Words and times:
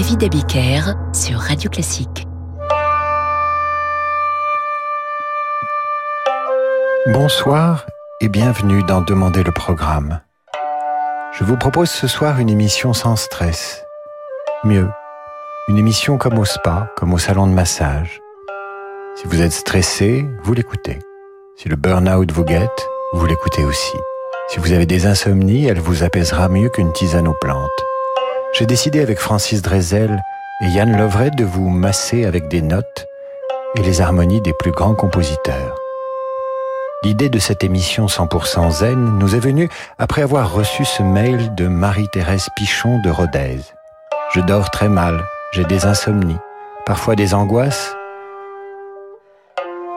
David 0.00 0.24
Abiker 0.24 0.80
sur 1.12 1.38
Radio 1.38 1.68
Classique. 1.68 2.26
Bonsoir 7.12 7.84
et 8.22 8.30
bienvenue 8.30 8.82
dans 8.82 9.02
Demander 9.02 9.42
le 9.42 9.52
programme. 9.52 10.22
Je 11.38 11.44
vous 11.44 11.58
propose 11.58 11.90
ce 11.90 12.06
soir 12.06 12.38
une 12.38 12.48
émission 12.48 12.94
sans 12.94 13.14
stress. 13.14 13.84
Mieux, 14.64 14.88
une 15.68 15.76
émission 15.76 16.16
comme 16.16 16.38
au 16.38 16.46
spa, 16.46 16.90
comme 16.96 17.12
au 17.12 17.18
salon 17.18 17.46
de 17.46 17.52
massage. 17.52 18.22
Si 19.16 19.26
vous 19.26 19.42
êtes 19.42 19.52
stressé, 19.52 20.24
vous 20.44 20.54
l'écoutez. 20.54 20.98
Si 21.58 21.68
le 21.68 21.76
burn-out 21.76 22.32
vous 22.32 22.44
guette, 22.46 22.88
vous 23.12 23.26
l'écoutez 23.26 23.66
aussi. 23.66 23.98
Si 24.48 24.60
vous 24.60 24.72
avez 24.72 24.86
des 24.86 25.04
insomnies, 25.04 25.66
elle 25.66 25.78
vous 25.78 26.04
apaisera 26.04 26.48
mieux 26.48 26.70
qu'une 26.70 26.94
tisane 26.94 27.28
aux 27.28 27.36
plantes. 27.38 27.68
J'ai 28.52 28.66
décidé 28.66 29.00
avec 29.00 29.20
Francis 29.20 29.62
Drezel 29.62 30.22
et 30.60 30.66
Yann 30.66 30.96
Lovred 30.98 31.36
de 31.36 31.44
vous 31.44 31.68
masser 31.68 32.24
avec 32.24 32.48
des 32.48 32.62
notes 32.62 33.06
et 33.76 33.82
les 33.82 34.00
harmonies 34.00 34.40
des 34.40 34.52
plus 34.58 34.72
grands 34.72 34.96
compositeurs. 34.96 35.76
L'idée 37.04 37.28
de 37.28 37.38
cette 37.38 37.62
émission 37.62 38.06
100% 38.06 38.70
zen 38.70 39.18
nous 39.18 39.36
est 39.36 39.40
venue 39.40 39.68
après 39.98 40.22
avoir 40.22 40.52
reçu 40.52 40.84
ce 40.84 41.02
mail 41.02 41.54
de 41.54 41.68
Marie-Thérèse 41.68 42.48
Pichon 42.56 43.00
de 43.02 43.10
Rodez. 43.10 43.60
Je 44.34 44.40
dors 44.40 44.70
très 44.70 44.88
mal, 44.88 45.24
j'ai 45.52 45.64
des 45.64 45.86
insomnies, 45.86 46.38
parfois 46.84 47.14
des 47.14 47.34
angoisses, 47.34 47.94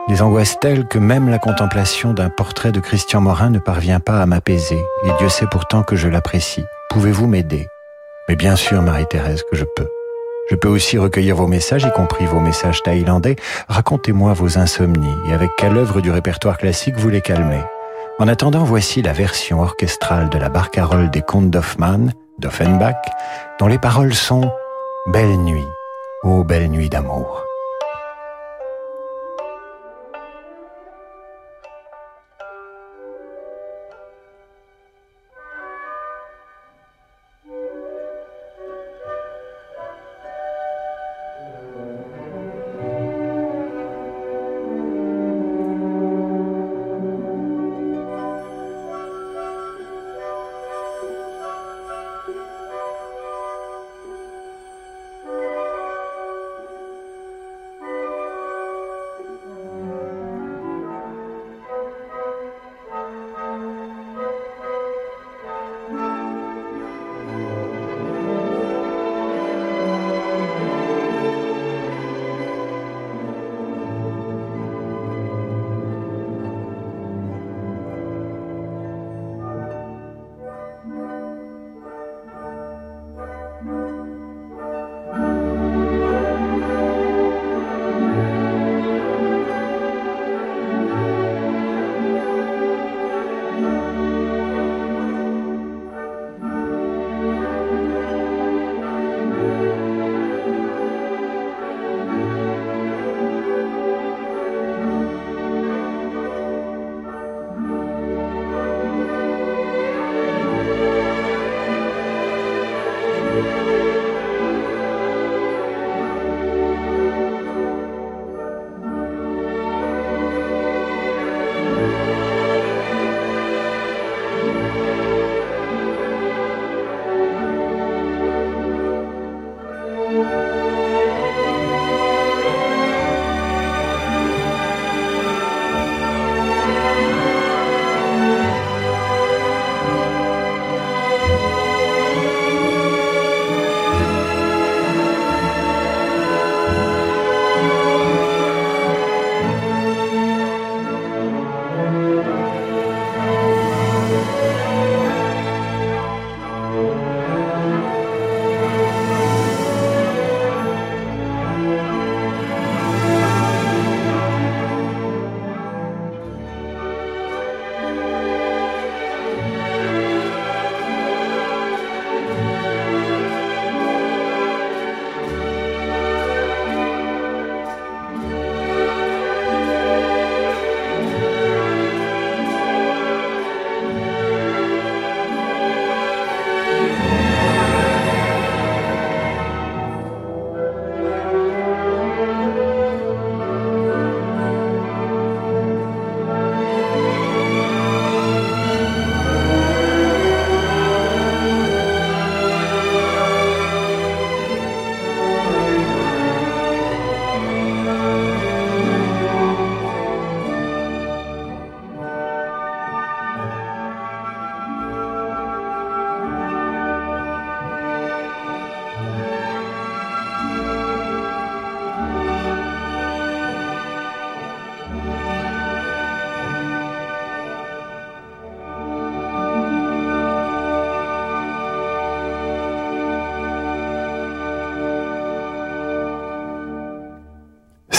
des 0.08 0.22
angoisses 0.22 0.58
telles 0.60 0.86
que 0.86 0.98
même 0.98 1.28
la 1.28 1.38
contemplation 1.38 2.12
d'un 2.12 2.30
portrait 2.30 2.72
de 2.72 2.80
Christian 2.80 3.20
Morin 3.20 3.50
ne 3.50 3.58
parvient 3.58 4.00
pas 4.00 4.22
à 4.22 4.26
m'apaiser, 4.26 4.82
et 5.04 5.10
Dieu 5.18 5.28
sait 5.28 5.46
pourtant 5.50 5.82
que 5.82 5.96
je 5.96 6.08
l'apprécie. 6.08 6.64
Pouvez-vous 6.90 7.26
m'aider? 7.26 7.68
Mais 8.28 8.36
bien 8.36 8.56
sûr, 8.56 8.80
Marie-Thérèse, 8.80 9.42
que 9.50 9.56
je 9.56 9.64
peux. 9.64 9.88
Je 10.50 10.56
peux 10.56 10.68
aussi 10.68 10.98
recueillir 10.98 11.36
vos 11.36 11.46
messages, 11.46 11.84
y 11.84 11.92
compris 11.92 12.26
vos 12.26 12.40
messages 12.40 12.82
thaïlandais. 12.82 13.36
Racontez-moi 13.68 14.34
vos 14.34 14.58
insomnies 14.58 15.16
et 15.28 15.32
avec 15.32 15.50
quelle 15.56 15.76
œuvre 15.76 16.00
du 16.00 16.10
répertoire 16.10 16.58
classique 16.58 16.96
vous 16.96 17.08
les 17.08 17.22
calmez. 17.22 17.62
En 18.18 18.28
attendant, 18.28 18.64
voici 18.64 19.02
la 19.02 19.12
version 19.12 19.60
orchestrale 19.60 20.28
de 20.28 20.38
la 20.38 20.48
barcarolle 20.48 21.10
des 21.10 21.22
contes 21.22 21.50
d'Hoffmann, 21.50 22.12
d'Offenbach, 22.38 23.02
dont 23.58 23.66
les 23.66 23.78
paroles 23.78 24.14
sont 24.14 24.50
Belle 25.06 25.36
nuit, 25.38 25.66
ô 26.22 26.44
belle 26.44 26.68
nuit 26.68 26.88
d'amour. 26.88 27.44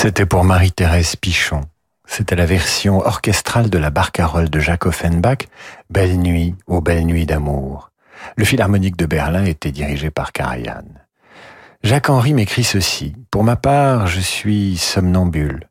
C'était 0.06 0.28
pour 0.28 0.44
Marie-Thérèse 0.44 1.16
Pichon. 1.16 1.62
C'était 2.06 2.36
la 2.36 2.46
version 2.46 3.00
orchestrale 3.00 3.72
de 3.72 3.80
la 3.80 3.90
barcarolle 3.90 4.52
de 4.52 4.60
Jacques 4.60 4.86
Offenbach, 4.86 5.48
Belle 5.90 6.20
nuit, 6.20 6.54
ô 6.68 6.80
belle 6.80 7.08
nuit 7.08 7.26
d'amour. 7.26 7.90
Le 8.38 8.46
Philharmonique 8.46 8.98
de 8.98 9.08
Berlin 9.08 9.46
était 9.46 9.72
dirigé 9.72 10.12
par 10.12 10.32
Karajan. 10.32 10.86
Jacques-Henri 11.82 12.36
m'écrit 12.36 12.64
ceci. 12.64 13.16
Pour 13.32 13.44
ma 13.44 13.56
part, 13.56 14.06
je 14.06 14.20
suis 14.20 14.78
somnambule. 14.78 15.70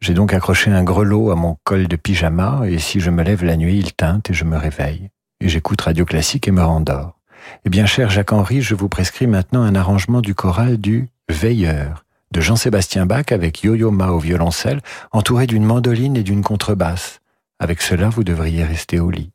J'ai 0.00 0.14
donc 0.14 0.32
accroché 0.32 0.70
un 0.70 0.82
grelot 0.82 1.30
à 1.30 1.34
mon 1.36 1.58
col 1.64 1.88
de 1.88 1.96
pyjama 1.96 2.62
et 2.64 2.78
si 2.78 3.00
je 3.00 3.10
me 3.10 3.22
lève 3.22 3.44
la 3.44 3.58
nuit, 3.58 3.78
il 3.78 3.92
teinte 3.92 4.30
et 4.30 4.32
je 4.32 4.44
me 4.44 4.56
réveille. 4.56 5.10
Et 5.42 5.50
j'écoute 5.50 5.82
Radio 5.82 6.06
Classique 6.06 6.48
et 6.48 6.50
me 6.50 6.64
rendors. 6.64 7.18
Eh 7.66 7.68
bien, 7.68 7.84
cher 7.84 8.08
Jacques-Henri, 8.08 8.62
je 8.62 8.74
vous 8.74 8.88
prescris 8.88 9.26
maintenant 9.26 9.60
un 9.60 9.74
arrangement 9.74 10.22
du 10.22 10.34
choral 10.34 10.78
du 10.78 11.10
Veilleur 11.28 12.05
de 12.32 12.40
Jean-Sébastien 12.40 13.06
Bach 13.06 13.26
avec 13.30 13.62
Yo-Yo 13.62 13.90
Ma 13.90 14.08
au 14.08 14.18
violoncelle, 14.18 14.80
entouré 15.12 15.46
d'une 15.46 15.64
mandoline 15.64 16.16
et 16.16 16.22
d'une 16.22 16.42
contrebasse. 16.42 17.20
Avec 17.58 17.80
cela, 17.82 18.08
vous 18.08 18.24
devriez 18.24 18.64
rester 18.64 19.00
au 19.00 19.10
lit. 19.10 19.30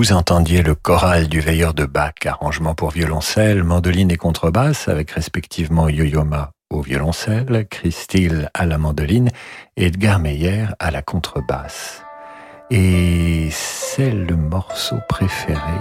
Vous 0.00 0.14
entendiez 0.14 0.62
le 0.62 0.74
choral 0.74 1.28
du 1.28 1.40
veilleur 1.40 1.74
de 1.74 1.84
Bach, 1.84 2.14
arrangement 2.24 2.74
pour 2.74 2.90
violoncelle, 2.90 3.62
mandoline 3.64 4.10
et 4.10 4.16
contrebasse, 4.16 4.88
avec 4.88 5.10
respectivement 5.10 5.90
Yo-Yo-Ma 5.90 6.52
au 6.70 6.80
violoncelle, 6.80 7.66
Christine 7.68 8.48
à 8.54 8.64
la 8.64 8.78
mandoline 8.78 9.28
Edgar 9.76 10.18
Meyer 10.18 10.68
à 10.78 10.90
la 10.90 11.02
contrebasse. 11.02 12.02
Et 12.70 13.50
c'est 13.50 14.10
le 14.10 14.36
morceau 14.36 14.96
préféré 15.06 15.78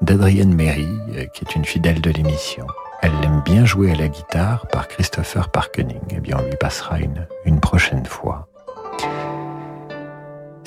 d'Adrienne 0.00 0.52
Méry, 0.52 0.88
qui 1.32 1.44
est 1.44 1.54
une 1.54 1.64
fidèle 1.64 2.00
de 2.00 2.10
l'émission. 2.10 2.66
Elle 3.02 3.12
aime 3.22 3.42
bien 3.44 3.64
jouer 3.64 3.92
à 3.92 3.94
la 3.94 4.08
guitare 4.08 4.66
par 4.66 4.88
Christopher 4.88 5.48
Parkening. 5.52 6.00
Eh 6.10 6.18
bien, 6.18 6.38
on 6.40 6.44
lui 6.44 6.56
passera 6.56 6.98
une, 6.98 7.28
une 7.44 7.60
prochaine 7.60 8.04
fois. 8.04 8.48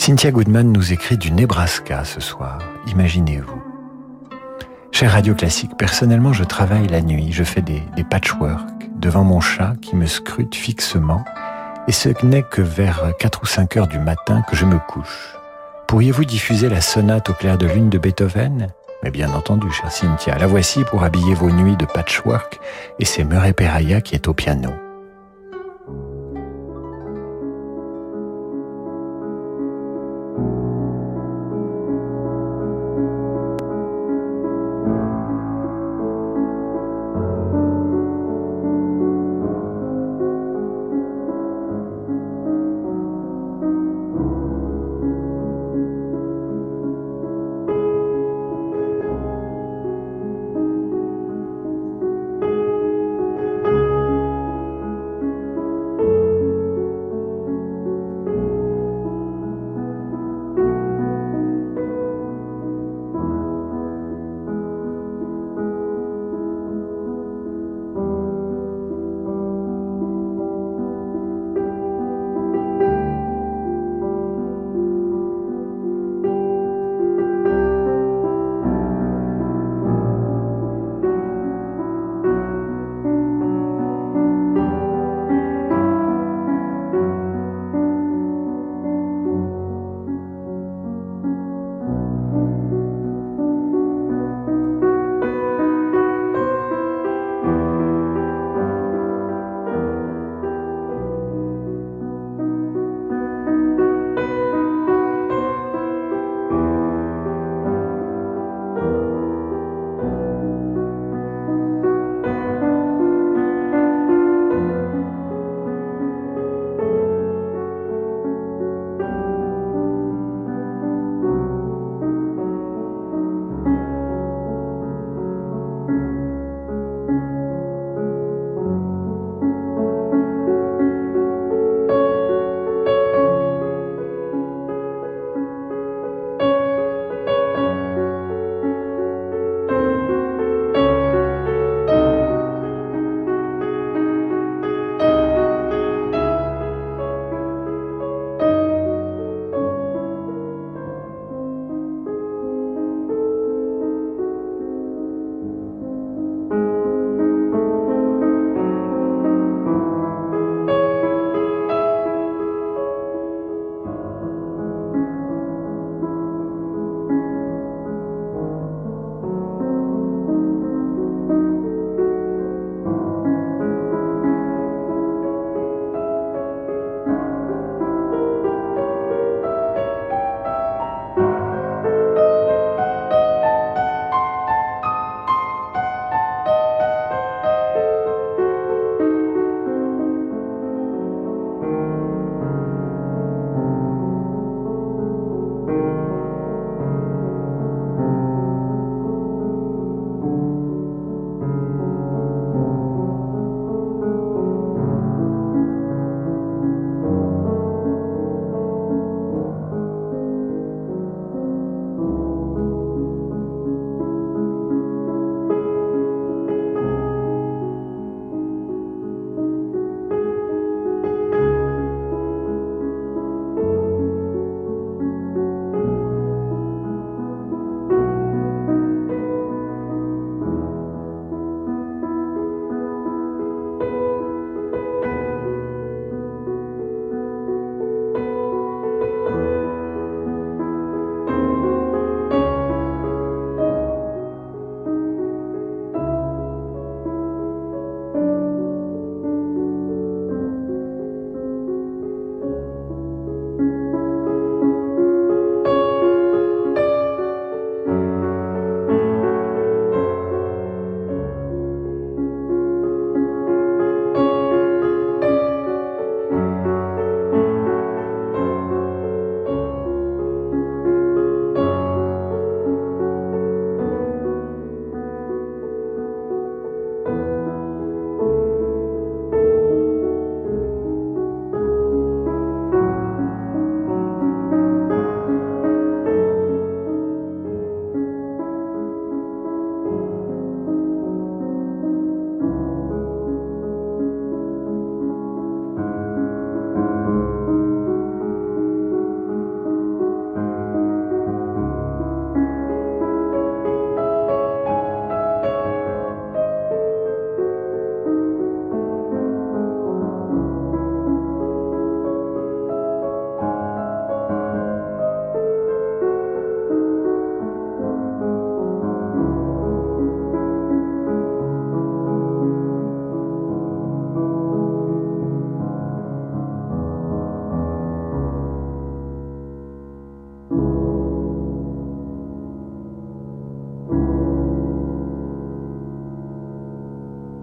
Cynthia 0.02 0.32
Goodman 0.32 0.72
nous 0.72 0.94
écrit 0.94 1.16
du 1.16 1.32
Nebraska 1.32 2.04
ce 2.06 2.20
soir. 2.20 2.58
Imaginez-vous. 2.88 3.62
Cher 4.92 5.12
Radio 5.12 5.36
Classique, 5.36 5.78
personnellement, 5.78 6.34
je 6.34 6.44
travaille 6.44 6.88
la 6.88 7.02
nuit. 7.02 7.32
Je 7.32 7.44
fais 7.44 7.62
des, 7.62 7.84
des 7.96 8.04
patchwork 8.04 8.68
devant 8.96 9.24
mon 9.24 9.40
chat 9.42 9.76
qui 9.80 9.96
me 9.96 10.08
scrute 10.08 10.56
fixement. 10.56 11.24
Et 11.88 11.92
ce 11.92 12.10
n'est 12.26 12.42
que 12.42 12.64
vers 12.64 13.14
4 13.20 13.44
ou 13.44 13.46
5 13.46 13.78
heures 13.78 13.88
du 13.88 14.00
matin 14.00 14.42
que 14.50 14.56
je 14.56 14.66
me 14.66 14.80
couche. 14.80 15.36
Pourriez-vous 15.88 16.26
diffuser 16.26 16.68
la 16.68 16.82
sonate 16.82 17.30
au 17.30 17.34
clair 17.34 17.60
de 17.60 17.68
lune 17.68 17.92
de 17.92 18.00
Beethoven? 18.00 18.70
Mais 19.04 19.12
bien 19.12 19.32
entendu, 19.36 19.70
chère 19.70 19.92
Cynthia, 19.92 20.36
la 20.40 20.48
voici 20.48 20.84
pour 20.84 21.04
habiller 21.04 21.36
vos 21.36 21.52
nuits 21.52 21.78
de 21.78 21.86
patchwork, 21.86 22.60
et 22.98 23.06
c'est 23.06 23.24
Murray 23.24 23.54
Peraya 23.54 24.02
qui 24.02 24.16
est 24.16 24.28
au 24.28 24.34
piano. 24.34 24.72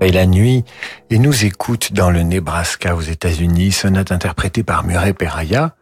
Et 0.09 0.12
la 0.12 0.25
nuit 0.25 0.65
et 1.11 1.19
nous 1.19 1.45
écoute 1.45 1.93
dans 1.93 2.09
le 2.09 2.23
Nebraska 2.23 2.97
aux 2.97 3.03
États-Unis, 3.03 3.73
sonate 3.73 4.11
interprétée 4.11 4.62
par 4.62 4.83
Murray 4.83 5.12
Peraya. 5.12 5.77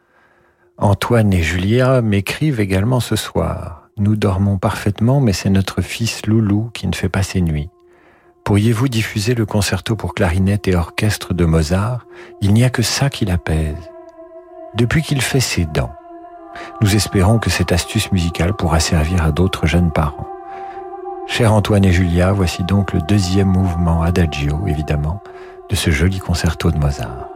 Antoine 0.78 1.32
et 1.32 1.42
Julia 1.42 2.02
m'écrivent 2.02 2.58
également 2.58 2.98
ce 2.98 3.14
soir. 3.14 3.88
Nous 3.98 4.16
dormons 4.16 4.58
parfaitement, 4.58 5.20
mais 5.20 5.32
c'est 5.32 5.48
notre 5.48 5.80
fils 5.80 6.26
Loulou 6.26 6.70
qui 6.74 6.88
ne 6.88 6.94
fait 6.96 7.08
pas 7.08 7.22
ses 7.22 7.40
nuits. 7.40 7.70
Pourriez-vous 8.44 8.88
diffuser 8.88 9.36
le 9.36 9.46
concerto 9.46 9.94
pour 9.94 10.12
clarinette 10.12 10.66
et 10.66 10.74
orchestre 10.74 11.32
de 11.32 11.44
Mozart? 11.44 12.04
Il 12.40 12.52
n'y 12.52 12.64
a 12.64 12.70
que 12.70 12.82
ça 12.82 13.08
qui 13.10 13.26
l'apaise. 13.26 13.76
Depuis 14.74 15.02
qu'il 15.02 15.22
fait 15.22 15.38
ses 15.38 15.66
dents, 15.66 15.94
nous 16.80 16.96
espérons 16.96 17.38
que 17.38 17.50
cette 17.50 17.70
astuce 17.70 18.10
musicale 18.10 18.54
pourra 18.54 18.80
servir 18.80 19.22
à 19.22 19.30
d'autres 19.30 19.66
jeunes 19.66 19.92
parents. 19.92 20.35
Cher 21.26 21.52
Antoine 21.52 21.84
et 21.84 21.92
Julia, 21.92 22.32
voici 22.32 22.62
donc 22.62 22.92
le 22.92 23.00
deuxième 23.00 23.48
mouvement 23.48 24.02
adagio, 24.02 24.66
évidemment, 24.66 25.20
de 25.68 25.76
ce 25.76 25.90
joli 25.90 26.18
concerto 26.18 26.70
de 26.70 26.78
Mozart. 26.78 27.35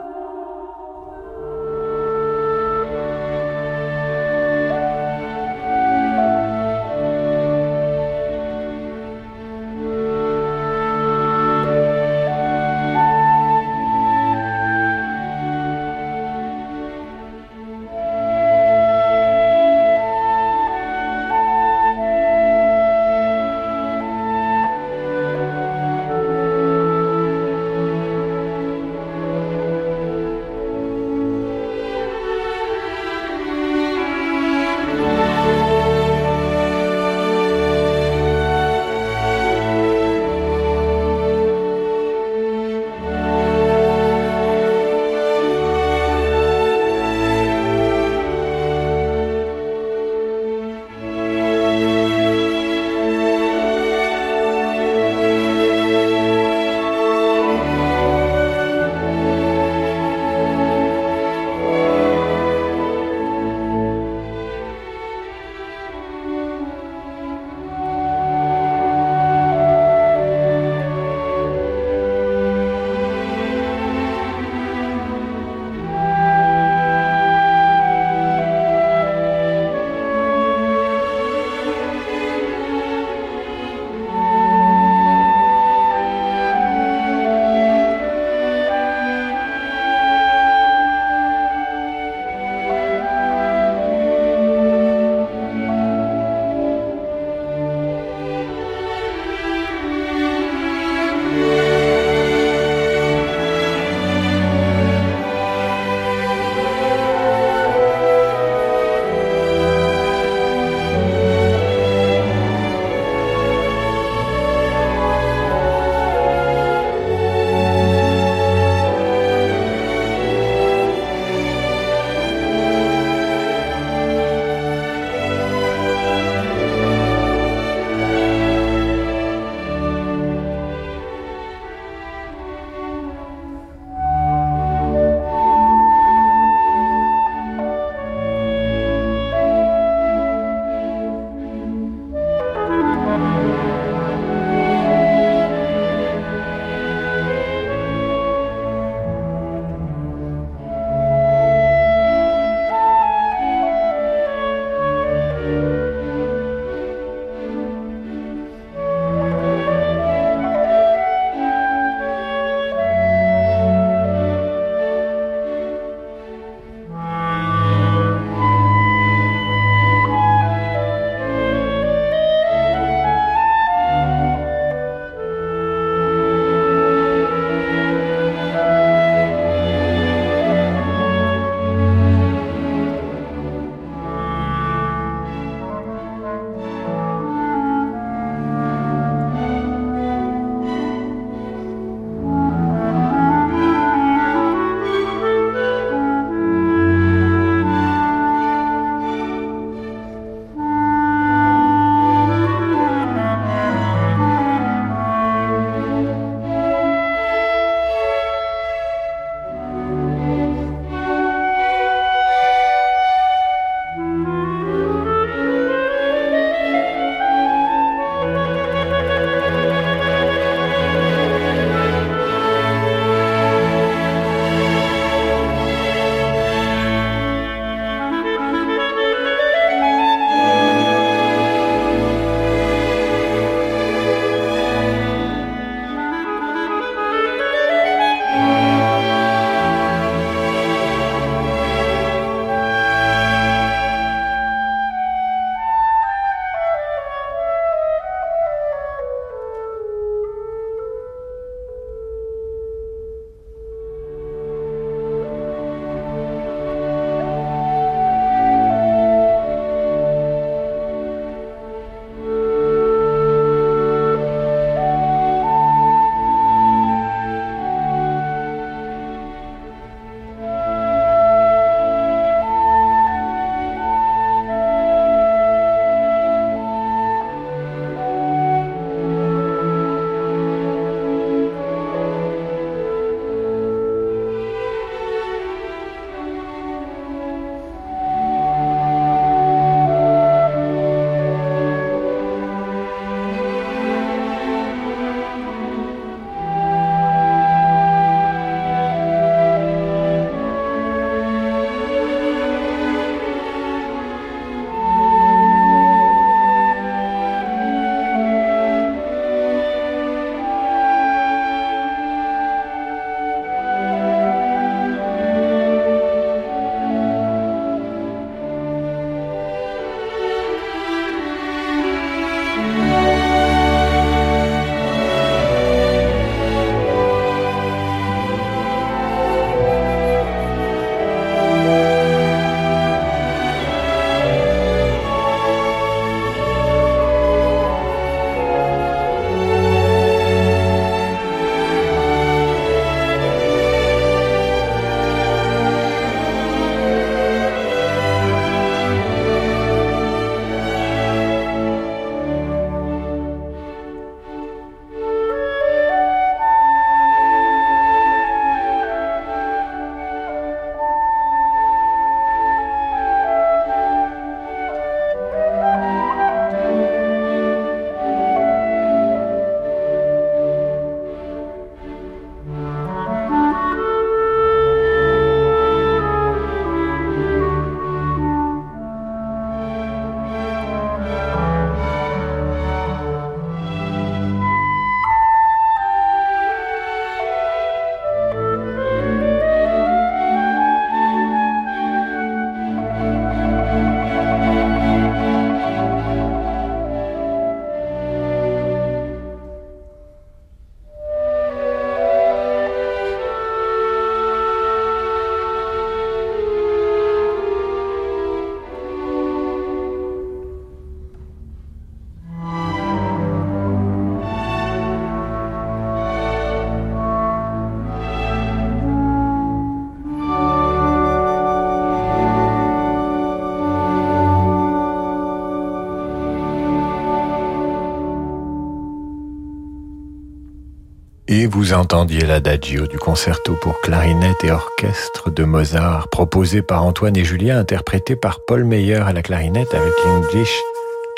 Vous 431.51 431.73
entendiez 431.73 432.27
l'adagio 432.27 432.87
du 432.87 432.97
concerto 432.97 433.57
pour 433.61 433.81
clarinette 433.81 434.45
et 434.45 434.53
orchestre 434.53 435.31
de 435.31 435.43
Mozart, 435.43 436.09
proposé 436.09 436.63
par 436.63 436.85
Antoine 436.85 437.17
et 437.17 437.25
Julien, 437.25 437.59
interprété 437.59 438.15
par 438.15 438.39
Paul 438.47 438.65
Meyer 438.65 439.03
à 439.05 439.13
la 439.13 439.23
clarinette 439.23 439.75
avec 439.75 439.93
l'English 440.05 440.55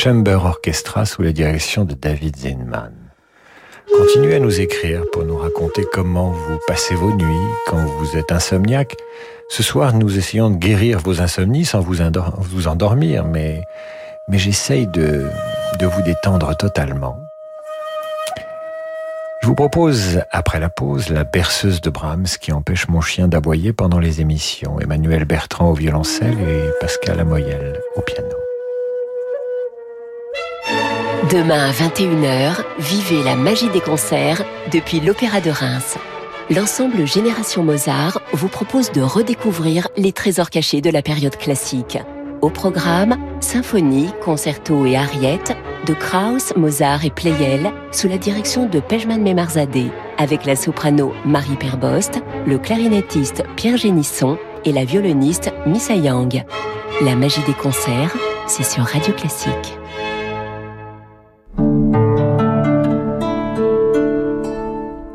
Chamber 0.00 0.38
Orchestra 0.42 1.04
sous 1.04 1.20
la 1.20 1.32
direction 1.32 1.84
de 1.84 1.92
David 1.92 2.36
Zinman. 2.36 2.94
Continuez 3.98 4.36
à 4.36 4.40
nous 4.40 4.58
écrire 4.60 5.02
pour 5.12 5.24
nous 5.24 5.36
raconter 5.36 5.84
comment 5.92 6.30
vous 6.30 6.58
passez 6.66 6.94
vos 6.94 7.12
nuits 7.12 7.48
quand 7.66 7.84
vous 7.84 8.16
êtes 8.16 8.32
insomniaque. 8.32 8.96
Ce 9.50 9.62
soir, 9.62 9.92
nous 9.92 10.16
essayons 10.16 10.48
de 10.48 10.56
guérir 10.56 10.98
vos 10.98 11.20
insomnies 11.20 11.66
sans 11.66 11.80
vous, 11.80 12.68
endormir, 12.68 13.26
mais, 13.26 13.60
mais 14.28 14.38
j'essaye 14.38 14.86
de 14.86 15.26
vous 15.80 16.02
détendre 16.02 16.56
totalement. 16.56 17.21
Je 19.42 19.48
vous 19.48 19.56
propose, 19.56 20.20
après 20.30 20.60
la 20.60 20.68
pause, 20.68 21.08
la 21.08 21.24
berceuse 21.24 21.80
de 21.80 21.90
Brahms 21.90 22.28
qui 22.40 22.52
empêche 22.52 22.86
mon 22.86 23.00
chien 23.00 23.26
d'aboyer 23.26 23.72
pendant 23.72 23.98
les 23.98 24.20
émissions. 24.20 24.78
Emmanuel 24.78 25.24
Bertrand 25.24 25.70
au 25.70 25.74
violoncelle 25.74 26.38
et 26.48 26.70
Pascal 26.80 27.18
Amoyel 27.18 27.80
au 27.96 28.02
piano. 28.02 28.28
Demain 31.32 31.70
à 31.70 31.72
21h, 31.72 32.64
vivez 32.78 33.24
la 33.24 33.34
magie 33.34 33.68
des 33.70 33.80
concerts 33.80 34.44
depuis 34.70 35.00
l'Opéra 35.00 35.40
de 35.40 35.50
Reims. 35.50 35.98
L'ensemble 36.48 37.04
Génération 37.04 37.64
Mozart 37.64 38.20
vous 38.32 38.48
propose 38.48 38.92
de 38.92 39.00
redécouvrir 39.00 39.88
les 39.96 40.12
trésors 40.12 40.50
cachés 40.50 40.80
de 40.80 40.90
la 40.90 41.02
période 41.02 41.36
classique. 41.36 41.98
Au 42.42 42.50
programme, 42.50 43.16
symphonie, 43.40 44.10
concerto 44.20 44.84
et 44.84 44.96
ariettes 44.96 45.56
de 45.86 45.94
Krauss, 45.94 46.52
Mozart 46.56 47.04
et 47.04 47.10
Pleyel 47.10 47.70
sous 47.92 48.08
la 48.08 48.18
direction 48.18 48.66
de 48.66 48.80
Pejman 48.80 49.22
Memarzadeh 49.22 49.92
avec 50.18 50.44
la 50.44 50.56
soprano 50.56 51.12
Marie 51.24 51.54
Perbost, 51.54 52.20
le 52.44 52.58
clarinettiste 52.58 53.44
Pierre 53.54 53.76
Génisson 53.76 54.38
et 54.64 54.72
la 54.72 54.84
violoniste 54.84 55.52
Missa 55.66 55.94
Yang. 55.94 56.44
La 57.02 57.14
magie 57.14 57.42
des 57.46 57.54
concerts, 57.54 58.16
c'est 58.48 58.64
sur 58.64 58.82
Radio 58.82 59.14
Classique. 59.14 59.78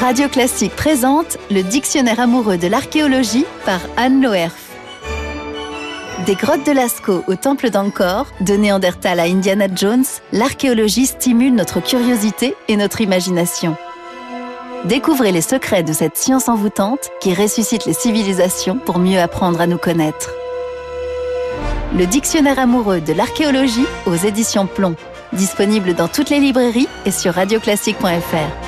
Radio 0.00 0.28
Classique 0.28 0.74
présente 0.76 1.38
le 1.50 1.62
dictionnaire 1.62 2.20
amoureux 2.20 2.58
de 2.58 2.66
l'archéologie 2.66 3.46
par 3.64 3.80
Anne 3.96 4.22
Loerf. 4.22 4.52
Des 6.26 6.34
grottes 6.34 6.66
de 6.66 6.72
Lascaux 6.72 7.22
au 7.26 7.36
temple 7.36 7.70
d'Angkor, 7.70 8.26
de 8.40 8.54
Néandertal 8.54 9.18
à 9.20 9.24
Indiana 9.24 9.66
Jones, 9.74 10.04
l'archéologie 10.32 11.06
stimule 11.06 11.54
notre 11.54 11.80
curiosité 11.80 12.54
et 12.68 12.76
notre 12.76 13.00
imagination. 13.00 13.76
Découvrez 14.84 15.32
les 15.32 15.40
secrets 15.40 15.82
de 15.82 15.92
cette 15.92 16.16
science 16.16 16.48
envoûtante 16.48 17.10
qui 17.20 17.32
ressuscite 17.32 17.86
les 17.86 17.94
civilisations 17.94 18.78
pour 18.78 18.98
mieux 18.98 19.20
apprendre 19.20 19.60
à 19.60 19.66
nous 19.66 19.78
connaître. 19.78 20.30
Le 21.96 22.06
dictionnaire 22.06 22.58
amoureux 22.58 23.00
de 23.00 23.12
l'archéologie 23.12 23.86
aux 24.06 24.16
éditions 24.16 24.66
Plomb, 24.66 24.96
disponible 25.32 25.94
dans 25.94 26.08
toutes 26.08 26.30
les 26.30 26.40
librairies 26.40 26.88
et 27.06 27.10
sur 27.10 27.32
radioclassique.fr. 27.34 28.63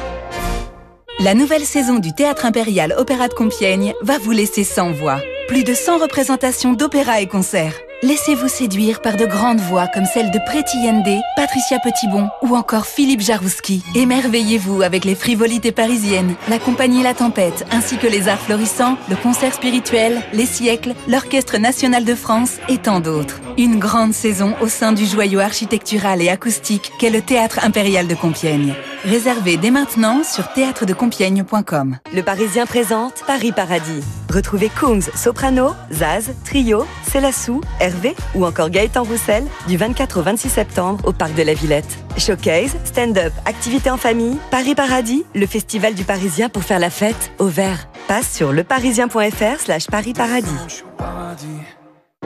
La 1.19 1.33
nouvelle 1.33 1.65
saison 1.65 1.99
du 1.99 2.13
Théâtre 2.13 2.45
Impérial 2.45 2.95
Opéra 2.99 3.29
de 3.29 3.33
Compiègne 3.33 3.95
va 4.03 4.19
vous 4.19 4.33
laisser 4.33 4.65
sans 4.65 4.93
voix. 4.93 5.19
Plus 5.49 5.65
de 5.65 5.73
100 5.73 5.97
représentations 5.97 6.75
d'opéra 6.75 7.23
et 7.23 7.27
concerts. 7.27 7.73
Laissez-vous 8.03 8.49
séduire 8.49 9.01
par 9.01 9.17
de 9.17 9.25
grandes 9.25 9.59
voix 9.59 9.87
comme 9.87 10.05
celle 10.05 10.31
de 10.31 10.39
Preti 10.45 10.85
Yende, 10.85 11.19
Patricia 11.35 11.79
Petitbon 11.79 12.29
ou 12.43 12.55
encore 12.55 12.85
Philippe 12.85 13.23
Jarouski. 13.23 13.83
Émerveillez-vous 13.95 14.83
avec 14.83 15.07
les 15.07 15.15
frivolités 15.15 15.73
parisiennes, 15.73 16.35
la 16.51 16.59
compagnie 16.59 17.03
La 17.03 17.15
Tempête, 17.15 17.65
ainsi 17.71 17.97
que 17.97 18.07
les 18.07 18.29
arts 18.29 18.41
florissants, 18.41 18.99
le 19.09 19.17
concert 19.17 19.55
spirituel, 19.55 20.21
les 20.35 20.45
siècles, 20.45 20.93
l'Orchestre 21.09 21.57
National 21.57 22.05
de 22.05 22.15
France 22.15 22.57
et 22.69 22.77
tant 22.77 23.01
d'autres. 23.01 23.41
Une 23.57 23.79
grande 23.79 24.13
saison 24.13 24.55
au 24.61 24.69
sein 24.69 24.93
du 24.93 25.07
joyau 25.07 25.41
architectural 25.41 26.21
et 26.21 26.29
acoustique 26.29 26.93
qu'est 26.99 27.09
le 27.09 27.23
Théâtre 27.23 27.61
Impérial 27.65 28.07
de 28.07 28.15
Compiègne. 28.15 28.75
Réservé 29.07 29.57
dès 29.57 29.71
maintenant 29.71 30.23
sur 30.23 30.53
théâtredecompiègne.com. 30.53 31.99
Le 32.13 32.23
Parisien 32.23 32.67
présente 32.67 33.23
Paris 33.27 33.53
Paradis. 33.53 34.03
Retrouvez 34.29 34.69
Kungs, 34.69 35.09
Soprano, 35.15 35.71
Zaz, 35.93 36.35
Trio, 36.45 36.85
Célassou, 37.09 37.61
Hervé 37.81 37.96
ou 38.35 38.45
encore 38.45 38.71
Gaëtan 38.71 39.05
Roussel 39.05 39.45
du 39.69 39.77
24 39.77 40.19
au 40.19 40.23
26 40.23 40.49
septembre 40.49 41.05
au 41.07 41.13
Parc 41.13 41.35
de 41.35 41.43
la 41.43 41.55
Villette. 41.55 41.99
Showcase, 42.19 42.77
stand-up, 42.85 43.33
activités 43.45 43.91
en 43.91 43.97
famille, 43.97 44.39
Paris 44.51 44.75
Paradis, 44.75 45.25
le 45.35 45.47
festival 45.47 45.95
du 45.95 46.05
Parisien 46.05 46.49
pour 46.49 46.63
faire 46.63 46.79
la 46.79 46.91
fête 46.91 47.33
au 47.39 47.47
vert. 47.47 47.89
Passe 48.09 48.33
sur 48.33 48.53
leparisien.fr 48.53 49.61
slash 49.61 49.87
Paris 49.89 50.13
Paradis. 50.13 50.83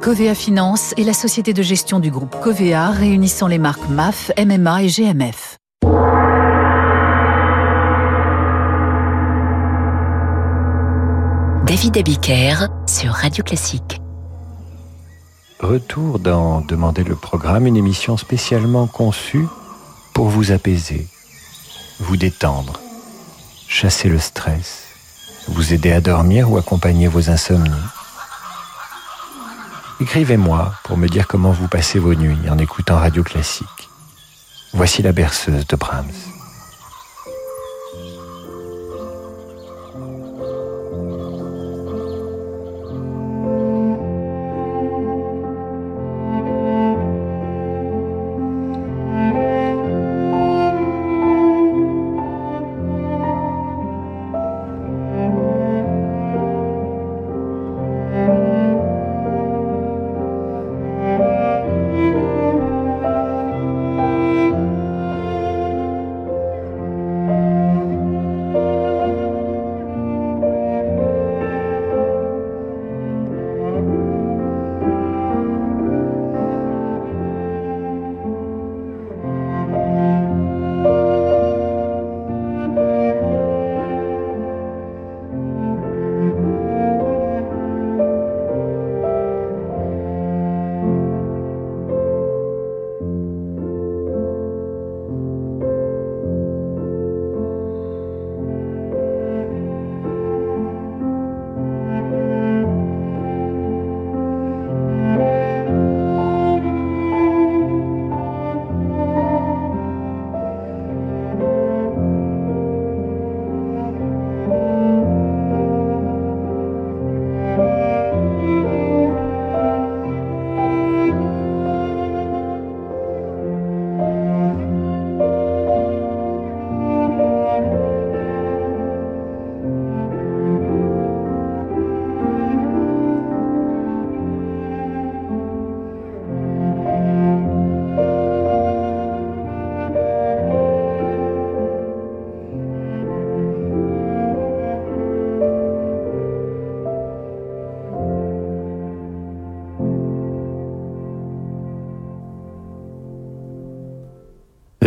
Covea 0.00 0.34
Finance 0.34 0.94
est 0.96 1.02
la 1.02 1.12
société 1.12 1.52
de 1.52 1.62
gestion 1.62 1.98
du 1.98 2.10
groupe 2.10 2.36
Covea 2.40 2.90
réunissant 2.90 3.48
les 3.48 3.58
marques 3.58 3.88
MAF, 3.88 4.30
MMA 4.38 4.84
et 4.84 4.88
GMF. 4.88 5.56
David 11.66 11.98
Abiker 11.98 12.68
sur 12.86 13.12
Radio 13.12 13.42
Classique. 13.42 14.00
Retour 15.58 16.20
dans 16.20 16.60
Demander 16.60 17.02
le 17.02 17.16
programme, 17.16 17.66
une 17.66 17.76
émission 17.76 18.16
spécialement 18.16 18.86
conçue 18.86 19.46
pour 20.14 20.28
vous 20.28 20.52
apaiser, 20.52 21.08
vous 21.98 22.16
détendre, 22.16 22.80
chasser 23.66 24.08
le 24.08 24.18
stress, 24.18 24.84
vous 25.48 25.72
aider 25.72 25.90
à 25.90 26.00
dormir 26.00 26.52
ou 26.52 26.58
accompagner 26.58 27.08
vos 27.08 27.30
insomnies. 27.30 27.70
Écrivez-moi 29.98 30.74
pour 30.84 30.98
me 30.98 31.08
dire 31.08 31.26
comment 31.26 31.52
vous 31.52 31.68
passez 31.68 31.98
vos 31.98 32.14
nuits 32.14 32.50
en 32.50 32.58
écoutant 32.58 32.96
Radio 32.96 33.22
Classique. 33.22 33.88
Voici 34.74 35.00
la 35.00 35.12
berceuse 35.12 35.66
de 35.66 35.76
Brahms. 35.76 36.35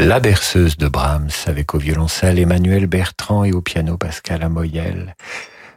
La 0.09 0.19
berceuse 0.19 0.75
de 0.75 0.87
Brahms 0.87 1.29
avec 1.45 1.75
au 1.75 1.77
violoncelle 1.77 2.39
Emmanuel 2.39 2.87
Bertrand 2.87 3.43
et 3.43 3.51
au 3.51 3.61
piano 3.61 3.95
Pascal 3.95 4.41
Amoyel. 4.41 5.15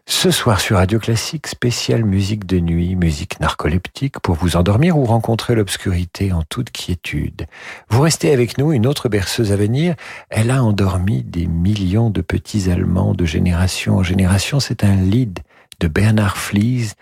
Ce 0.07 0.31
soir 0.31 0.59
sur 0.59 0.79
Radio 0.79 0.99
Classique, 0.99 1.47
spéciale 1.47 2.03
musique 2.03 2.47
de 2.47 2.59
nuit, 2.59 2.97
musique 2.97 3.41
narcoleptique 3.41 4.21
pour 4.21 4.37
vous 4.37 4.57
endormir 4.57 4.97
ou 4.97 5.05
rencontrer 5.05 5.55
l'obscurité 5.55 6.33
en 6.33 6.45
toute 6.49 6.71
quiétude. 6.71 7.45
Vous 7.91 8.01
restez 8.01 8.33
avec 8.33 8.57
nous, 8.57 8.73
une 8.73 8.87
autre 8.87 9.11
berceuse 9.11 9.53
à 9.53 9.57
venir. 9.57 9.97
Elle 10.31 10.51
a 10.51 10.65
endormi 10.65 11.23
des 11.25 11.47
millions 11.47 12.09
de 12.09 12.23
petits 12.23 12.71
Allemands 12.71 13.13
de 13.13 13.27
génération 13.27 13.99
en 13.99 14.03
génération. 14.03 14.61
C'est 14.61 14.83
un 14.83 14.97
lead 14.97 15.41
de 15.79 15.89
Bernard 15.89 16.39
Flies, 16.39 16.93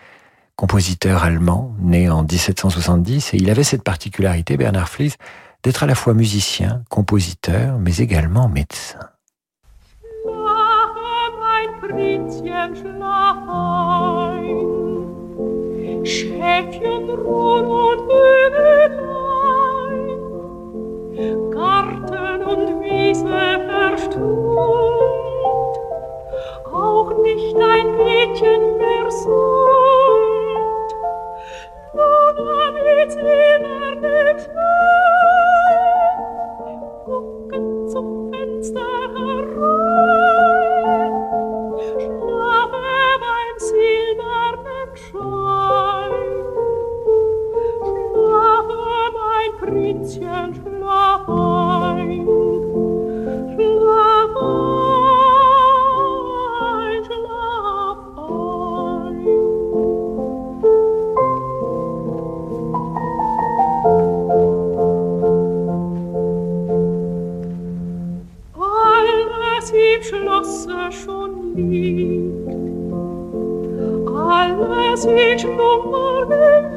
compositeur 0.57 1.23
allemand, 1.23 1.73
né 1.79 2.09
en 2.09 2.23
1770. 2.23 3.35
Et 3.35 3.37
il 3.37 3.49
avait 3.49 3.63
cette 3.63 3.83
particularité, 3.83 4.57
Bernard 4.57 4.89
Flies, 4.89 5.15
d'être 5.63 5.83
à 5.83 5.87
la 5.87 5.95
fois 5.95 6.13
musicien, 6.13 6.83
compositeur, 6.89 7.77
mais 7.79 7.97
également 7.97 8.47
médecin. 8.47 8.99
Schäfchen 16.03 17.09
ruhen 17.09 17.67
und 17.67 18.01
Hügelein. 18.09 19.01
Garten 21.51 22.41
und 22.43 22.81
Wiese 22.81 23.27
verstummt. 23.69 24.21
Auch 26.71 27.11
nicht 27.21 27.55
ein 27.55 27.95
Mädchen 27.97 28.77
mehr 28.77 29.11
summt. 29.11 30.91
Damit 31.93 33.11
sie 33.11 33.59
nach 33.61 33.95
dem 34.01 34.39
Schwein 34.39 35.40
Prinzchen, 50.11 50.55
schlaf 50.55 51.29
ein, 51.29 52.27
schlaf 53.55 54.35
ein, 56.01 57.03
schlaf 57.05 57.99
ein. 58.17 59.27
Alles 68.59 69.71
im 69.71 70.01
Schlosse 70.03 70.91
schon 70.91 71.31
liegt, 71.55 72.51
alles 74.13 75.05
in 75.05 75.39
Schlummer 75.39 76.25
gelegt, 76.25 76.70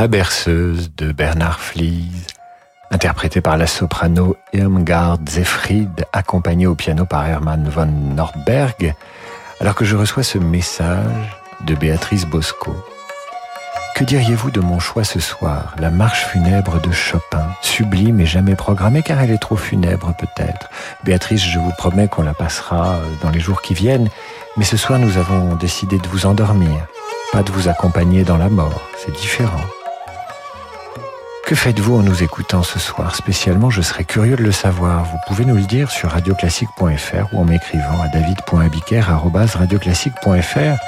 La 0.04 0.08
berceuse 0.08 0.90
de 0.98 1.12
Bernard 1.12 1.60
Flies, 1.60 2.26
interprétée 2.90 3.40
par 3.40 3.56
la 3.56 3.66
soprano 3.66 4.36
Irmgard 4.52 5.16
Zefried, 5.26 6.04
accompagnée 6.12 6.66
au 6.66 6.74
piano 6.74 7.06
par 7.06 7.26
Hermann 7.26 7.66
von 7.70 7.86
Nordberg, 7.86 8.94
alors 9.60 9.74
que 9.74 9.86
je 9.86 9.96
reçois 9.96 10.22
ce 10.22 10.36
message 10.36 11.38
de 11.66 11.74
Béatrice 11.74 12.26
Bosco. 12.26 12.76
Que 13.96 14.04
diriez-vous 14.04 14.50
de 14.50 14.60
mon 14.60 14.78
choix 14.78 15.04
ce 15.04 15.20
soir, 15.20 15.74
la 15.78 15.88
marche 15.88 16.26
funèbre 16.26 16.82
de 16.82 16.92
Chopin, 16.92 17.46
sublime 17.62 18.20
et 18.20 18.26
jamais 18.26 18.56
programmée 18.56 19.02
car 19.02 19.22
elle 19.22 19.30
est 19.30 19.38
trop 19.38 19.56
funèbre 19.56 20.14
peut-être. 20.18 20.68
Béatrice, 21.04 21.42
je 21.42 21.58
vous 21.58 21.72
promets 21.78 22.08
qu'on 22.08 22.24
la 22.24 22.34
passera 22.34 22.98
dans 23.22 23.30
les 23.30 23.40
jours 23.40 23.62
qui 23.62 23.72
viennent, 23.72 24.10
mais 24.58 24.64
ce 24.64 24.76
soir 24.76 24.98
nous 24.98 25.16
avons 25.16 25.54
décidé 25.54 25.96
de 25.96 26.08
vous 26.08 26.26
endormir, 26.26 26.88
pas 27.32 27.42
de 27.42 27.50
vous 27.52 27.68
accompagner 27.68 28.22
dans 28.22 28.36
la 28.36 28.50
mort, 28.50 28.82
c'est 28.98 29.16
différent. 29.16 29.64
Que 31.46 31.54
faites-vous 31.54 31.96
en 31.96 32.02
nous 32.02 32.22
écoutant 32.22 32.62
ce 32.62 32.78
soir 32.78 33.14
Spécialement, 33.14 33.68
je 33.68 33.82
serais 33.82 34.04
curieux 34.04 34.36
de 34.36 34.42
le 34.42 34.50
savoir. 34.50 35.04
Vous 35.04 35.18
pouvez 35.26 35.44
nous 35.44 35.56
le 35.56 35.64
dire 35.64 35.90
sur 35.90 36.08
radioclassique.fr 36.08 37.34
ou 37.34 37.40
en 37.40 37.44
m'écrivant 37.44 38.00
à 38.00 38.08
david.abiker.radioclassique.fr. 38.08 40.78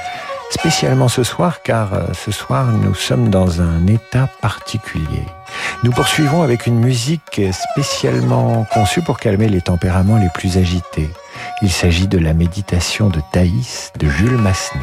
Spécialement 0.51 1.09
ce 1.09 1.25
soir, 1.25 1.61
car 1.63 1.93
euh, 1.93 2.07
ce 2.15 2.31
soir, 2.31 2.73
nous 2.73 2.95
sommes 2.95 3.29
dans 3.29 3.61
un 3.61 3.87
état 3.87 4.31
particulier. 4.41 5.27
Nous 5.83 5.91
poursuivons 5.91 6.41
avec 6.43 6.67
une 6.67 6.79
musique 6.79 7.43
spécialement 7.53 8.65
conçue 8.73 9.03
pour 9.03 9.19
calmer 9.19 9.51
les 9.51 9.61
tempéraments 9.61 10.17
les 10.17 10.31
plus 10.31 10.57
agités. 10.57 11.11
Il 11.61 11.71
s'agit 11.71 12.09
de 12.09 12.17
la 12.19 12.33
méditation 12.33 13.11
de 13.11 13.21
Thaïs 13.31 13.93
de 13.99 14.09
Jules 14.09 14.39
Massenet. 14.39 14.81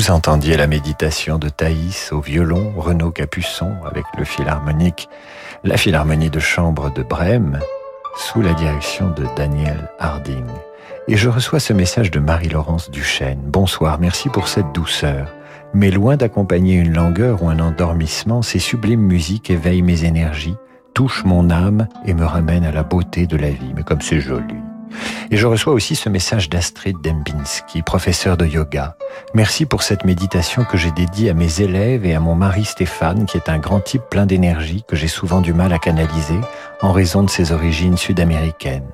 Vous 0.00 0.10
entendiez 0.10 0.56
la 0.56 0.66
méditation 0.66 1.36
de 1.36 1.50
Thaïs 1.50 2.10
au 2.10 2.22
violon, 2.22 2.72
Renaud 2.74 3.10
Capuçon 3.10 3.74
avec 3.84 4.04
le 4.16 4.24
philharmonique, 4.24 5.10
la 5.62 5.76
philharmonie 5.76 6.30
de 6.30 6.40
chambre 6.40 6.90
de 6.90 7.02
Brême, 7.02 7.60
sous 8.16 8.40
la 8.40 8.54
direction 8.54 9.10
de 9.10 9.26
Daniel 9.36 9.90
Harding. 9.98 10.46
Et 11.06 11.18
je 11.18 11.28
reçois 11.28 11.60
ce 11.60 11.74
message 11.74 12.10
de 12.10 12.18
Marie-Laurence 12.18 12.90
Duchesne. 12.90 13.42
Bonsoir, 13.44 14.00
merci 14.00 14.30
pour 14.30 14.48
cette 14.48 14.72
douceur. 14.72 15.34
Mais 15.74 15.90
loin 15.90 16.16
d'accompagner 16.16 16.76
une 16.76 16.94
langueur 16.94 17.42
ou 17.42 17.50
un 17.50 17.58
endormissement, 17.58 18.40
ces 18.40 18.58
sublimes 18.58 19.02
musiques 19.02 19.50
éveillent 19.50 19.82
mes 19.82 20.06
énergies, 20.06 20.56
touche 20.94 21.24
mon 21.26 21.50
âme 21.50 21.88
et 22.06 22.14
me 22.14 22.24
ramène 22.24 22.64
à 22.64 22.72
la 22.72 22.84
beauté 22.84 23.26
de 23.26 23.36
la 23.36 23.50
vie. 23.50 23.74
Mais 23.76 23.82
comme 23.82 24.00
c'est 24.00 24.20
joli. 24.20 24.56
Et 25.32 25.36
je 25.36 25.46
reçois 25.46 25.72
aussi 25.72 25.94
ce 25.94 26.08
message 26.08 26.50
d'Astrid 26.50 26.96
Dembinski, 27.00 27.82
professeur 27.82 28.36
de 28.36 28.46
yoga. 28.46 28.96
Merci 29.32 29.64
pour 29.64 29.84
cette 29.84 30.04
méditation 30.04 30.64
que 30.64 30.76
j'ai 30.76 30.90
dédiée 30.90 31.30
à 31.30 31.34
mes 31.34 31.60
élèves 31.60 32.04
et 32.04 32.14
à 32.14 32.20
mon 32.20 32.34
mari 32.34 32.64
Stéphane, 32.64 33.26
qui 33.26 33.36
est 33.36 33.48
un 33.48 33.58
grand 33.58 33.78
type 33.78 34.02
plein 34.10 34.26
d'énergie 34.26 34.82
que 34.88 34.96
j'ai 34.96 35.06
souvent 35.06 35.40
du 35.40 35.52
mal 35.52 35.72
à 35.72 35.78
canaliser 35.78 36.40
en 36.82 36.90
raison 36.90 37.22
de 37.22 37.30
ses 37.30 37.52
origines 37.52 37.96
sud-américaines. 37.96 38.90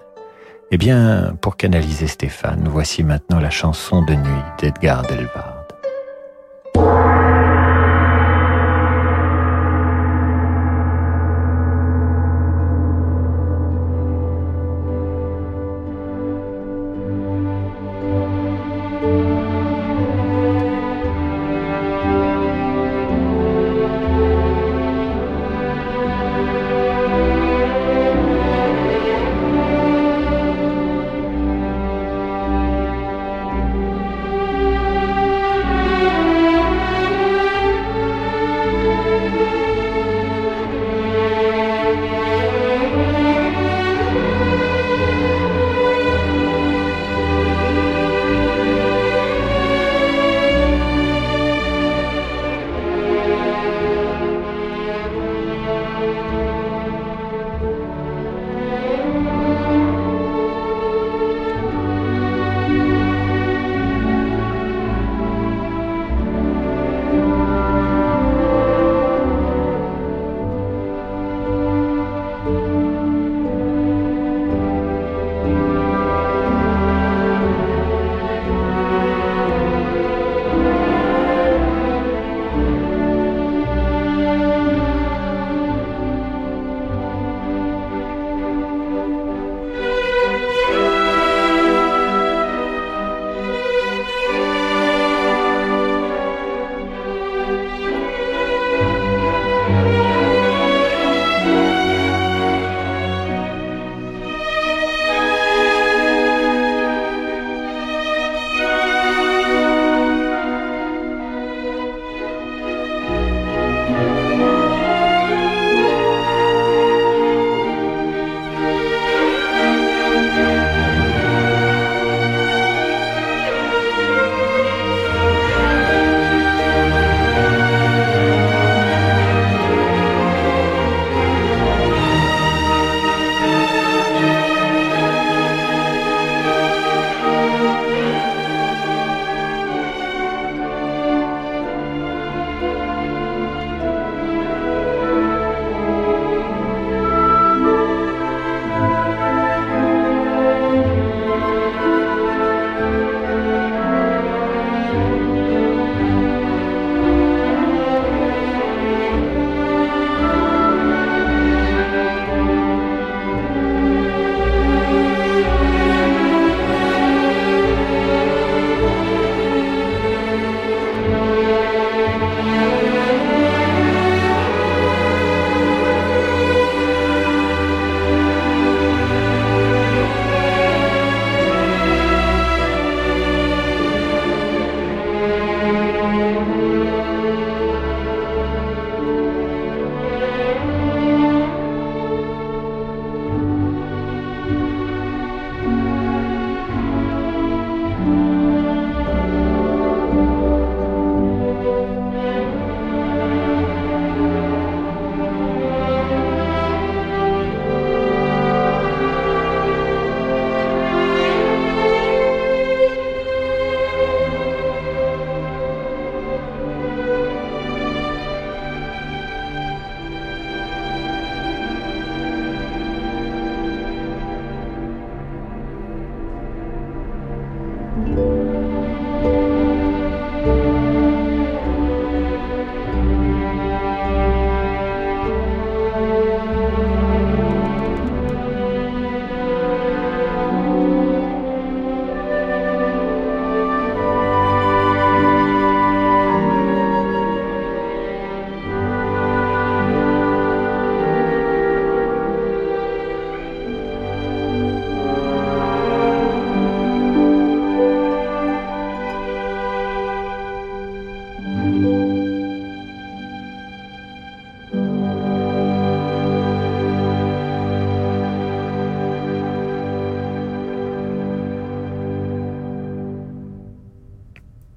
Eh 0.70 0.76
bien, 0.76 1.34
pour 1.40 1.56
canaliser 1.56 2.06
Stéphane, 2.06 2.68
voici 2.70 3.02
maintenant 3.02 3.40
la 3.40 3.50
chanson 3.50 4.02
de 4.02 4.14
nuit 4.14 4.42
d'Edgar 4.60 5.04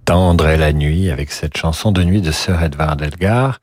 Delvard. 0.10 0.58
la 0.58 0.74
nuit 0.74 1.12
avec 1.12 1.32
cette 1.32 1.56
chanson 1.56 1.92
de 1.92 2.04
nuit 2.04 2.22
de 2.22 2.32
Sir 2.32 2.60
Edvard 2.64 2.98
Elgar 3.00 3.60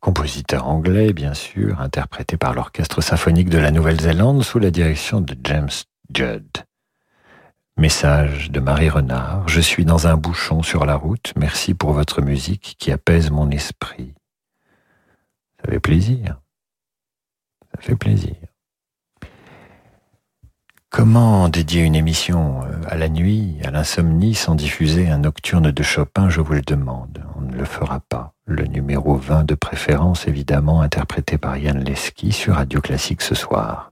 compositeur 0.00 0.66
anglais 0.66 1.12
bien 1.12 1.34
sûr, 1.34 1.80
interprété 1.80 2.36
par 2.36 2.52
l'Orchestre 2.52 3.00
symphonique 3.00 3.48
de 3.48 3.58
la 3.58 3.70
Nouvelle-Zélande 3.70 4.42
sous 4.42 4.58
la 4.58 4.72
direction 4.72 5.20
de 5.20 5.36
James 5.44 5.70
Judd. 6.12 6.48
Message 7.76 8.50
de 8.50 8.58
Marie 8.58 8.90
Renard, 8.90 9.46
je 9.48 9.60
suis 9.60 9.84
dans 9.84 10.08
un 10.08 10.16
bouchon 10.16 10.64
sur 10.64 10.84
la 10.84 10.96
route, 10.96 11.32
merci 11.36 11.74
pour 11.74 11.92
votre 11.92 12.22
musique 12.22 12.74
qui 12.76 12.90
apaise 12.90 13.30
mon 13.30 13.48
esprit. 13.50 14.14
Ça 15.62 15.70
fait 15.70 15.80
plaisir. 15.80 16.40
Ça 17.72 17.80
fait 17.80 17.96
plaisir. 17.96 18.34
Comment 20.96 21.48
dédier 21.48 21.82
une 21.82 21.96
émission 21.96 22.60
euh, 22.62 22.88
à 22.88 22.94
la 22.94 23.08
nuit, 23.08 23.56
à 23.64 23.72
l'insomnie, 23.72 24.36
sans 24.36 24.54
diffuser 24.54 25.08
un 25.08 25.18
nocturne 25.18 25.72
de 25.72 25.82
Chopin, 25.82 26.28
je 26.28 26.40
vous 26.40 26.52
le 26.52 26.62
demande. 26.62 27.20
On 27.34 27.40
ne 27.40 27.52
le 27.52 27.64
fera 27.64 27.98
pas. 27.98 28.32
Le 28.46 28.62
numéro 28.66 29.16
20 29.16 29.42
de 29.42 29.56
préférence, 29.56 30.28
évidemment, 30.28 30.82
interprété 30.82 31.36
par 31.36 31.56
Yann 31.56 31.82
Leski 31.82 32.30
sur 32.30 32.54
Radio 32.54 32.80
Classique 32.80 33.22
ce 33.22 33.34
soir. 33.34 33.90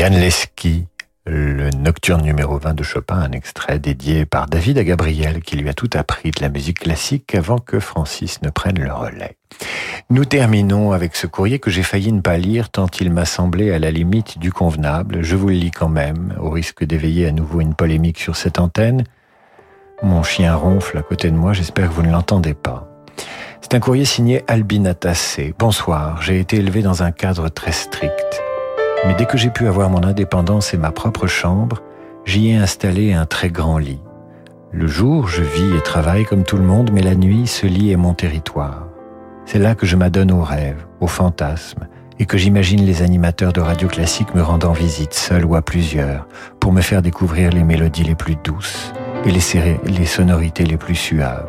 Yann 0.00 0.18
Leski, 0.18 0.86
le 1.26 1.68
nocturne 1.68 2.22
numéro 2.22 2.56
20 2.56 2.72
de 2.72 2.82
Chopin, 2.82 3.18
un 3.18 3.32
extrait 3.32 3.78
dédié 3.78 4.24
par 4.24 4.46
David 4.46 4.78
à 4.78 4.84
Gabriel 4.84 5.42
qui 5.42 5.56
lui 5.56 5.68
a 5.68 5.74
tout 5.74 5.90
appris 5.92 6.30
de 6.30 6.40
la 6.40 6.48
musique 6.48 6.78
classique 6.78 7.34
avant 7.34 7.58
que 7.58 7.78
Francis 7.78 8.40
ne 8.40 8.48
prenne 8.48 8.78
le 8.78 8.90
relais. 8.90 9.36
Nous 10.08 10.24
terminons 10.24 10.92
avec 10.92 11.16
ce 11.16 11.26
courrier 11.26 11.58
que 11.58 11.68
j'ai 11.68 11.82
failli 11.82 12.12
ne 12.12 12.22
pas 12.22 12.38
lire 12.38 12.70
tant 12.70 12.86
il 12.98 13.10
m'a 13.10 13.26
semblé 13.26 13.72
à 13.72 13.78
la 13.78 13.90
limite 13.90 14.38
du 14.38 14.54
convenable. 14.54 15.22
Je 15.22 15.36
vous 15.36 15.48
le 15.48 15.56
lis 15.56 15.70
quand 15.70 15.90
même, 15.90 16.34
au 16.40 16.48
risque 16.48 16.82
d'éveiller 16.82 17.26
à 17.26 17.32
nouveau 17.32 17.60
une 17.60 17.74
polémique 17.74 18.20
sur 18.20 18.36
cette 18.36 18.58
antenne. 18.58 19.04
Mon 20.02 20.22
chien 20.22 20.54
ronfle 20.54 20.96
à 20.96 21.02
côté 21.02 21.30
de 21.30 21.36
moi, 21.36 21.52
j'espère 21.52 21.88
que 21.88 21.92
vous 21.92 22.04
ne 22.04 22.12
l'entendez 22.12 22.54
pas. 22.54 22.88
C'est 23.60 23.74
un 23.74 23.80
courrier 23.80 24.06
signé 24.06 24.44
Albina 24.48 24.94
Tassé. 24.94 25.54
Bonsoir, 25.58 26.22
j'ai 26.22 26.40
été 26.40 26.56
élevé 26.56 26.80
dans 26.80 27.02
un 27.02 27.12
cadre 27.12 27.50
très 27.50 27.72
strict. 27.72 28.40
Mais 29.06 29.14
dès 29.14 29.24
que 29.24 29.38
j'ai 29.38 29.50
pu 29.50 29.66
avoir 29.66 29.88
mon 29.88 30.04
indépendance 30.04 30.74
et 30.74 30.76
ma 30.76 30.90
propre 30.90 31.26
chambre, 31.26 31.82
j'y 32.26 32.50
ai 32.50 32.56
installé 32.56 33.14
un 33.14 33.24
très 33.24 33.48
grand 33.48 33.78
lit. 33.78 34.00
Le 34.72 34.86
jour, 34.86 35.26
je 35.26 35.42
vis 35.42 35.74
et 35.76 35.80
travaille 35.80 36.24
comme 36.24 36.44
tout 36.44 36.58
le 36.58 36.62
monde, 36.62 36.90
mais 36.92 37.00
la 37.00 37.14
nuit, 37.14 37.46
ce 37.46 37.66
lit 37.66 37.92
est 37.92 37.96
mon 37.96 38.12
territoire. 38.12 38.86
C'est 39.46 39.58
là 39.58 39.74
que 39.74 39.86
je 39.86 39.96
m'adonne 39.96 40.30
aux 40.30 40.42
rêves, 40.42 40.86
aux 41.00 41.06
fantasmes, 41.06 41.88
et 42.18 42.26
que 42.26 42.36
j'imagine 42.36 42.84
les 42.84 43.02
animateurs 43.02 43.54
de 43.54 43.62
radio 43.62 43.88
classique 43.88 44.34
me 44.34 44.42
rendant 44.42 44.72
visite, 44.72 45.14
seuls 45.14 45.46
ou 45.46 45.56
à 45.56 45.62
plusieurs, 45.62 46.26
pour 46.60 46.72
me 46.72 46.82
faire 46.82 47.00
découvrir 47.00 47.50
les 47.50 47.64
mélodies 47.64 48.04
les 48.04 48.14
plus 48.14 48.36
douces 48.36 48.92
et 49.24 49.30
les, 49.32 49.40
les 49.86 50.06
sonorités 50.06 50.64
les 50.64 50.76
plus 50.76 50.94
suaves. 50.94 51.48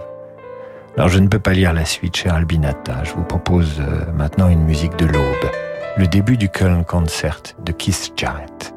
Alors 0.96 1.10
je 1.10 1.20
ne 1.20 1.28
peux 1.28 1.40
pas 1.40 1.54
lire 1.54 1.74
la 1.74 1.86
suite, 1.86 2.16
cher 2.16 2.34
Albinata, 2.34 3.04
je 3.04 3.12
vous 3.12 3.24
propose 3.24 3.82
euh, 3.82 4.06
maintenant 4.18 4.48
une 4.48 4.64
musique 4.64 4.98
de 4.98 5.06
l'aube 5.06 5.71
le 5.98 6.08
début 6.08 6.38
du 6.38 6.50
Köln 6.50 6.86
Concert 6.86 7.42
de 7.64 7.72
Keith 7.72 8.14
Jarrett. 8.16 8.74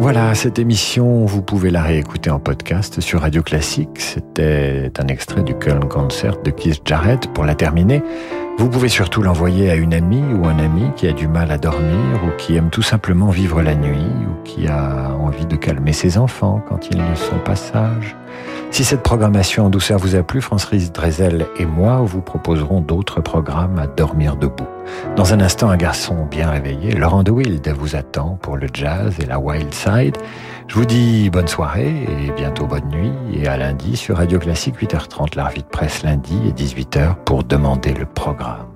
Voilà, 0.00 0.34
cette 0.34 0.58
émission, 0.58 1.24
vous 1.24 1.42
pouvez 1.42 1.70
la 1.70 1.82
réécouter 1.82 2.30
en 2.30 2.38
podcast 2.38 3.00
sur 3.00 3.20
Radio 3.20 3.42
Classique. 3.42 4.00
C'était 4.00 4.90
un 4.98 5.06
extrait 5.08 5.42
du 5.42 5.54
Köln 5.54 5.88
Concert 5.88 6.40
de 6.42 6.50
Keith 6.50 6.82
Jarrett. 6.84 7.32
Pour 7.32 7.44
la 7.44 7.54
terminer, 7.54 8.02
vous 8.58 8.68
pouvez 8.68 8.88
surtout 8.88 9.22
l'envoyer 9.22 9.70
à 9.70 9.74
une 9.74 9.94
amie 9.94 10.22
ou 10.34 10.46
un 10.46 10.58
ami 10.58 10.90
qui 10.96 11.06
a 11.08 11.12
du 11.12 11.28
mal 11.28 11.50
à 11.50 11.58
dormir 11.58 12.24
ou 12.24 12.36
qui 12.36 12.56
aime 12.56 12.70
tout 12.70 12.82
simplement 12.82 13.30
vivre 13.30 13.60
la 13.60 13.74
nuit 13.74 14.06
ou 14.26 14.42
qui 14.44 14.66
a 14.68 15.14
envie 15.20 15.46
de 15.46 15.56
calmer 15.56 15.92
ses 15.92 16.16
enfants 16.16 16.62
quand 16.68 16.90
ils 16.90 16.98
ne 16.98 17.14
sont 17.14 17.38
pas 17.44 17.56
sages. 17.56 18.16
Si 18.70 18.84
cette 18.84 19.02
programmation 19.02 19.66
en 19.66 19.70
douceur 19.70 19.98
vous 19.98 20.14
a 20.14 20.22
plu, 20.22 20.40
Francis 20.40 20.92
Drezel 20.92 21.46
et 21.58 21.66
moi 21.66 22.02
vous 22.02 22.20
proposerons 22.20 22.80
d'autres 22.80 23.20
programmes 23.20 23.78
à 23.78 23.86
dormir 23.86 24.36
debout. 24.36 24.68
Dans 25.16 25.34
un 25.34 25.40
instant, 25.40 25.70
un 25.70 25.76
garçon 25.76 26.26
bien 26.30 26.50
réveillé, 26.50 26.92
Laurent 26.92 27.22
de 27.22 27.30
Wild, 27.30 27.66
vous 27.68 27.96
attend 27.96 28.38
pour 28.40 28.56
le 28.56 28.68
jazz 28.72 29.16
et 29.20 29.26
la 29.26 29.38
wild 29.38 29.72
side. 29.74 30.16
Je 30.68 30.74
vous 30.74 30.84
dis 30.84 31.30
bonne 31.30 31.48
soirée 31.48 32.04
et 32.04 32.30
bientôt 32.36 32.66
bonne 32.66 32.88
nuit 32.88 33.12
et 33.32 33.48
à 33.48 33.56
lundi 33.56 33.96
sur 33.96 34.18
Radio 34.18 34.38
Classique 34.38 34.76
8h30, 34.80 35.34
la 35.34 35.48
de 35.48 35.62
presse 35.62 36.02
lundi 36.02 36.38
et 36.46 36.52
18h 36.52 37.16
pour 37.24 37.42
demander 37.42 37.94
le 37.94 38.04
programme. 38.04 38.67